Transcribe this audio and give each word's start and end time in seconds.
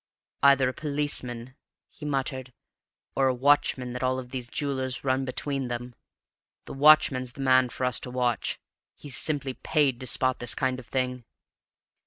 "Either 0.41 0.67
a 0.67 0.73
policeman," 0.73 1.55
he 1.87 2.05
muttered, 2.05 2.53
"or 3.15 3.27
a 3.27 3.35
watchman 3.35 3.93
that 3.93 4.01
all 4.01 4.19
these 4.23 4.49
jewellers 4.49 5.03
run 5.03 5.25
between 5.25 5.67
them. 5.67 5.93
The 6.65 6.73
watchman's 6.73 7.33
the 7.33 7.41
man 7.41 7.69
for 7.69 7.85
us 7.85 7.99
to 7.99 8.09
watch; 8.09 8.59
he's 8.95 9.15
simply 9.15 9.53
paid 9.53 9.99
to 9.99 10.07
spot 10.07 10.39
this 10.39 10.55
kind 10.55 10.79
of 10.79 10.87
thing." 10.87 11.23